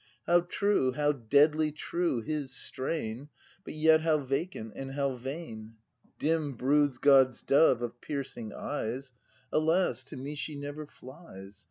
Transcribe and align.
—How 0.25 0.39
true, 0.41 0.93
how 0.93 1.11
deadly 1.11 1.71
true, 1.71 2.21
his 2.21 2.51
strain,— 2.51 3.29
But 3.63 3.75
yet 3.75 4.01
how 4.01 4.17
vacant 4.17 4.73
and 4.75 4.93
how 4.93 5.15
vain. 5.15 5.75
Dim 6.17 6.53
broods 6.53 6.97
God's 6.97 7.43
dove 7.43 7.83
of 7.83 8.01
piercing 8.01 8.51
eyes; 8.51 9.11
Alas, 9.51 10.03
to 10.05 10.17
me 10.17 10.33
she 10.33 10.55
never 10.55 10.87
flies. 10.87 11.59